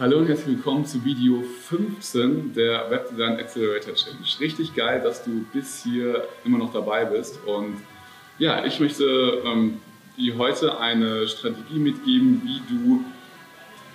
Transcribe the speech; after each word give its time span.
Hallo 0.00 0.16
und 0.16 0.28
herzlich 0.28 0.56
willkommen 0.56 0.86
zu 0.86 1.04
Video 1.04 1.42
15 1.42 2.54
der 2.54 2.90
Webdesign 2.90 3.36
Accelerator 3.36 3.92
Challenge. 3.94 4.26
Richtig 4.40 4.74
geil, 4.74 5.02
dass 5.04 5.22
du 5.22 5.44
bis 5.52 5.82
hier 5.82 6.26
immer 6.42 6.56
noch 6.56 6.72
dabei 6.72 7.04
bist. 7.04 7.38
Und 7.44 7.76
ja, 8.38 8.64
ich 8.64 8.80
möchte 8.80 9.42
ähm, 9.44 9.78
dir 10.16 10.38
heute 10.38 10.80
eine 10.80 11.28
Strategie 11.28 11.78
mitgeben, 11.78 12.40
wie 12.46 12.62
du 12.66 13.04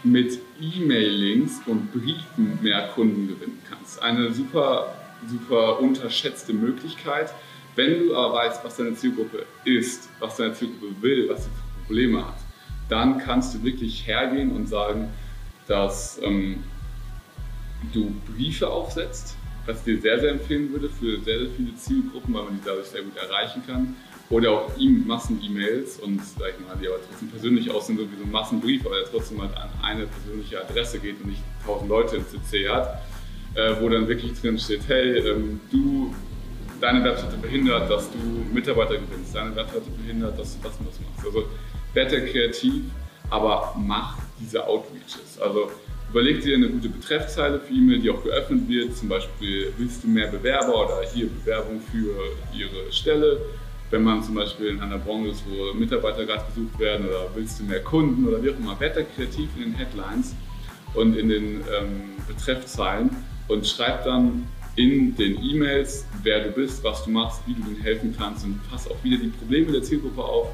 mit 0.03 0.39
E-Mailings 0.61 1.63
und 1.65 1.91
Briefen 1.91 2.59
mehr 2.61 2.87
Kunden 2.89 3.27
gewinnen 3.27 3.59
kannst. 3.67 3.99
Eine 4.03 4.31
super, 4.31 4.93
super 5.25 5.79
unterschätzte 5.79 6.53
Möglichkeit. 6.53 7.33
Wenn 7.75 7.97
du 7.97 8.15
aber 8.15 8.35
weißt, 8.35 8.63
was 8.63 8.77
deine 8.77 8.93
Zielgruppe 8.93 9.47
ist, 9.63 10.07
was 10.19 10.37
deine 10.37 10.53
Zielgruppe 10.53 11.01
will, 11.01 11.29
was 11.29 11.45
sie 11.45 11.49
für 11.49 11.85
Probleme 11.87 12.27
hat, 12.27 12.37
dann 12.89 13.17
kannst 13.17 13.55
du 13.55 13.63
wirklich 13.63 14.05
hergehen 14.05 14.51
und 14.51 14.69
sagen, 14.69 15.09
dass 15.67 16.19
ähm, 16.21 16.63
du 17.93 18.13
Briefe 18.31 18.69
aufsetzt, 18.69 19.35
was 19.65 19.79
ich 19.79 19.83
dir 19.83 20.01
sehr, 20.01 20.19
sehr 20.19 20.31
empfehlen 20.31 20.71
würde 20.71 20.89
für 20.89 21.19
sehr, 21.21 21.39
sehr 21.39 21.49
viele 21.55 21.75
Zielgruppen, 21.75 22.33
weil 22.33 22.43
man 22.43 22.53
die 22.53 22.65
dadurch 22.65 22.87
sehr 22.87 23.01
gut 23.01 23.17
erreichen 23.17 23.63
kann. 23.65 23.95
Oder 24.29 24.51
auch 24.51 24.71
Massen-E-Mails 24.77 25.99
und 25.99 26.19
sag 26.23 26.53
ich 26.57 26.65
mal, 26.65 26.75
die 26.81 26.87
aber 26.87 26.97
trotzdem 27.07 27.29
persönlich 27.29 27.69
aussehen, 27.69 27.97
so 27.97 28.03
wie 28.03 28.15
so 28.17 28.23
ein 28.23 28.31
Massenbrief, 28.31 28.83
aber 28.85 28.95
der 28.95 29.05
trotzdem 29.05 29.39
halt 29.39 29.55
an 29.55 29.69
eine 29.83 30.07
persönliche 30.07 30.61
Adresse 30.61 30.99
geht 30.99 31.21
und 31.21 31.29
nicht 31.29 31.41
tausend 31.63 31.89
Leute 31.89 32.17
im 32.17 32.25
CC 32.27 32.67
hat, 32.67 33.01
äh, 33.53 33.75
wo 33.79 33.87
dann 33.87 34.07
wirklich 34.07 34.33
drin 34.39 34.57
steht, 34.57 34.81
hey, 34.87 35.19
ähm, 35.19 35.59
du, 35.71 36.13
deine 36.81 37.03
Webseite 37.03 37.37
behindert, 37.37 37.89
dass 37.89 38.09
du 38.11 38.17
Mitarbeiter 38.51 38.95
gewinnst, 38.95 39.35
deine 39.35 39.55
Webseite 39.55 39.91
behindert, 39.91 40.39
dass 40.39 40.57
du 40.57 40.67
das 40.67 40.77
und 40.79 40.87
das 40.89 40.99
machst. 40.99 41.25
Also 41.25 41.47
werde 41.93 42.25
kreativ, 42.25 42.83
aber 43.29 43.75
mach 43.77 44.17
diese 44.39 44.65
Outreaches. 44.67 45.39
Also 45.39 45.71
überleg 46.09 46.41
dir 46.41 46.55
eine 46.55 46.69
gute 46.69 46.89
Betreffzeile 46.89 47.59
für 47.59 47.73
E-Mail, 47.73 47.99
die 47.99 48.09
auch 48.09 48.23
geöffnet 48.23 48.67
wird. 48.67 48.95
Zum 48.95 49.09
Beispiel, 49.09 49.73
willst 49.77 50.03
du 50.03 50.07
mehr 50.07 50.27
Bewerber 50.27 50.85
oder 50.85 51.07
hier 51.13 51.27
Bewerbung 51.27 51.81
für 51.91 52.13
ihre 52.57 52.91
Stelle? 52.91 53.39
Wenn 53.91 54.03
man 54.03 54.23
zum 54.23 54.35
Beispiel 54.35 54.67
in 54.67 54.81
einer 54.81 54.97
Branche 54.97 55.29
ist, 55.29 55.43
wo 55.47 55.73
Mitarbeiter 55.77 56.25
gerade 56.25 56.43
gesucht 56.53 56.79
werden 56.79 57.07
oder 57.07 57.29
willst 57.35 57.59
du 57.59 57.63
mehr 57.63 57.81
Kunden 57.81 58.27
oder 58.27 58.41
wie 58.43 58.49
auch 58.49 58.57
immer, 58.57 58.79
werd 58.79 58.95
kreativ 59.15 59.49
in 59.57 59.63
den 59.63 59.73
Headlines 59.75 60.35
und 60.95 61.15
in 61.15 61.29
den 61.29 61.61
ähm, 61.61 62.15
Betreffzeilen 62.27 63.11
und 63.47 63.67
schreib 63.67 64.03
dann 64.05 64.47
in 64.75 65.15
den 65.15 65.41
E-Mails, 65.41 66.05
wer 66.23 66.43
du 66.43 66.51
bist, 66.51 66.83
was 66.83 67.05
du 67.05 67.11
machst, 67.11 67.41
wie 67.45 67.53
du 67.53 67.61
ihnen 67.61 67.81
helfen 67.81 68.13
kannst 68.17 68.43
und 68.43 68.59
pass 68.69 68.89
auch 68.89 69.01
wieder 69.03 69.17
die 69.17 69.27
Probleme 69.27 69.71
der 69.71 69.83
Zielgruppe 69.83 70.23
auf 70.23 70.47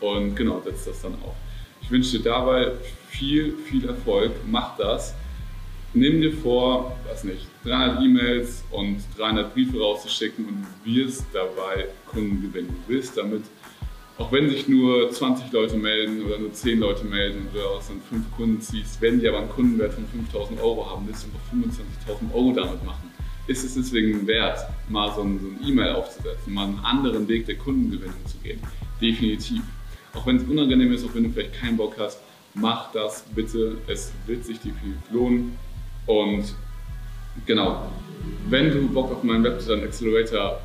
und 0.00 0.34
genau, 0.34 0.60
setzt 0.64 0.88
das 0.88 1.02
dann 1.02 1.14
auf. 1.22 1.34
Ich 1.82 1.90
wünsche 1.90 2.18
dir 2.18 2.24
dabei 2.24 2.72
viel, 3.10 3.56
viel 3.66 3.88
Erfolg. 3.88 4.32
Mach 4.46 4.76
das. 4.76 5.14
Nimm 5.92 6.20
dir 6.20 6.32
vor, 6.32 6.96
was 7.08 7.24
nicht, 7.24 7.48
300 7.64 8.02
E-Mails 8.02 8.64
und 8.70 8.98
300 9.18 9.52
Briefe 9.52 9.80
rauszuschicken 9.80 10.46
und 10.46 10.66
wirst 10.84 11.26
dabei 11.32 11.86
Kunden 12.06 12.40
gewinnen. 12.42 12.72
Du 12.86 12.94
wirst 12.94 13.16
damit, 13.16 13.42
auch 14.16 14.30
wenn 14.30 14.48
sich 14.48 14.68
nur 14.68 15.10
20 15.10 15.50
Leute 15.50 15.76
melden 15.76 16.24
oder 16.24 16.38
nur 16.38 16.52
10 16.52 16.78
Leute 16.78 17.04
melden 17.04 17.48
du 17.52 17.60
aus 17.60 17.88
dann 17.88 18.00
5 18.08 18.30
Kunden 18.36 18.60
ziehst, 18.60 19.00
wenn 19.02 19.18
die 19.18 19.28
aber 19.28 19.38
einen 19.38 19.48
Kundenwert 19.48 19.94
von 19.94 20.06
5000 20.06 20.60
Euro 20.60 20.88
haben, 20.88 21.08
wirst 21.08 21.24
du 21.24 21.28
noch 21.28 21.66
25.000 21.66 22.34
Euro 22.34 22.52
damit 22.52 22.84
machen. 22.84 23.10
Ist 23.48 23.64
es 23.64 23.74
deswegen 23.74 24.24
wert, 24.28 24.60
mal 24.88 25.12
so 25.12 25.22
ein 25.22 25.58
E-Mail 25.66 25.94
aufzusetzen, 25.94 26.54
mal 26.54 26.66
einen 26.66 26.78
anderen 26.84 27.26
Weg 27.26 27.46
der 27.46 27.56
Kundengewinnung 27.56 28.24
zu 28.26 28.38
gehen? 28.38 28.60
Definitiv. 29.02 29.62
Auch 30.14 30.24
wenn 30.24 30.36
es 30.36 30.44
unangenehm 30.44 30.92
ist, 30.92 31.04
auch 31.04 31.14
wenn 31.14 31.24
du 31.24 31.30
vielleicht 31.30 31.54
keinen 31.54 31.76
Bock 31.76 31.96
hast, 31.98 32.20
mach 32.54 32.92
das 32.92 33.24
bitte. 33.34 33.78
Es 33.86 34.12
wird 34.26 34.44
sich 34.44 34.58
definitiv 34.58 35.10
lohnen. 35.10 35.58
Und 36.06 36.54
genau, 37.46 37.90
wenn 38.48 38.70
du 38.70 38.88
Bock 38.88 39.12
auf 39.12 39.22
mein 39.22 39.42
Webdesign 39.44 39.82
Accelerator 39.84 40.60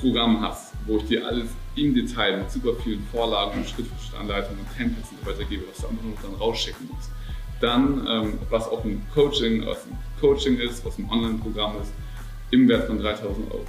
Programm 0.00 0.40
hast, 0.40 0.72
wo 0.86 0.96
ich 0.96 1.04
dir 1.04 1.26
alles 1.26 1.48
im 1.76 1.94
Detail 1.94 2.38
mit 2.38 2.50
super 2.50 2.72
vielen 2.82 3.04
Vorlagen 3.12 3.58
und 3.58 3.68
Schritt-für-Schritt-Anleitungen 3.68 4.60
und 4.60 4.76
Templates 4.76 5.10
und 5.10 5.20
so 5.20 5.26
weiter 5.26 5.44
gebe, 5.44 5.64
was 5.68 5.78
du 5.78 5.88
einfach 5.88 6.04
nur 6.04 6.14
dann 6.22 6.34
rausschicken 6.34 6.88
musst, 6.90 7.10
dann, 7.60 8.06
ähm, 8.08 8.38
was 8.48 8.66
auch 8.66 8.84
ein 8.84 9.06
Coaching, 9.14 9.66
was 9.66 9.84
ein 9.86 9.98
Coaching 10.20 10.58
ist, 10.58 10.84
was 10.84 10.98
ein 10.98 11.08
Online-Programm 11.10 11.80
ist, 11.82 11.92
im 12.50 12.68
Wert 12.68 12.86
von 12.86 12.98
3000 12.98 13.52
Euro, 13.52 13.64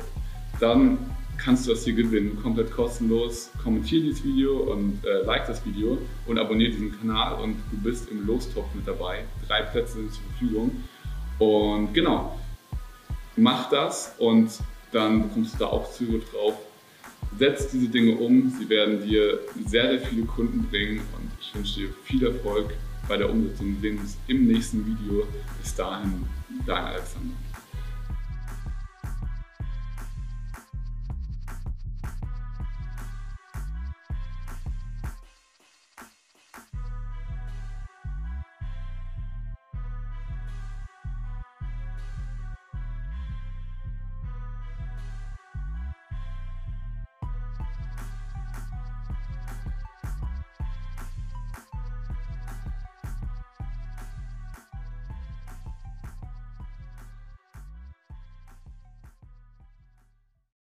dann 0.60 0.98
kannst 1.44 1.66
du 1.66 1.72
das 1.72 1.84
hier 1.84 1.94
gewinnen, 1.94 2.38
komplett 2.42 2.72
kostenlos. 2.72 3.52
Kommentiere 3.64 4.04
dieses 4.04 4.24
Video 4.24 4.72
und 4.72 5.04
äh, 5.06 5.26
like 5.26 5.48
das 5.48 5.66
Video 5.66 5.98
und 6.28 6.38
abonniere 6.38 6.72
diesen 6.72 6.98
Kanal 7.00 7.42
und 7.42 7.56
du 7.72 7.78
bist 7.78 8.10
im 8.12 8.26
Lostopf 8.26 8.68
mit 8.76 8.88
dabei. 8.88 9.26
Drei 9.48 9.64
Plätze 9.64 9.94
sind 9.94 10.14
zur 10.14 10.24
Verfügung. 10.24 10.84
Und 11.40 11.94
genau, 11.94 12.40
mach 13.36 13.70
das 13.70 14.16
und 14.20 14.52
dann 14.92 15.24
bekommst 15.24 15.56
du 15.56 15.60
da 15.60 15.68
auch 15.68 15.92
Zugriff 15.92 16.30
drauf. 16.32 16.54
Setz 17.38 17.70
diese 17.70 17.88
Dinge 17.88 18.16
um, 18.18 18.50
sie 18.60 18.68
werden 18.70 19.02
dir 19.02 19.40
sehr, 19.66 19.90
sehr 19.90 20.02
viele 20.02 20.26
Kunden 20.26 20.68
bringen 20.70 21.00
und 21.00 21.32
ich 21.40 21.56
wünsche 21.56 21.80
dir 21.80 21.90
viel 22.04 22.26
Erfolg 22.26 22.74
bei 23.08 23.18
der 23.18 23.30
Umsetzung. 23.30 23.78
Wir 23.82 23.92
sehen 23.92 24.00
uns 24.00 24.18
im 24.28 24.48
nächsten 24.48 24.86
Video. 24.86 25.24
Bis 25.62 25.74
dahin, 25.74 26.26
dein 26.66 26.84
Alexander. 26.84 27.51